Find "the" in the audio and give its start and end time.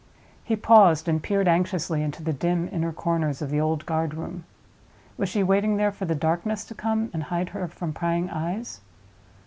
2.23-2.33, 3.51-3.61, 6.05-6.15